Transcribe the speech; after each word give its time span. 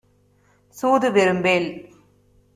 சூது 0.77 1.11
விரும்பேல். 1.11 1.69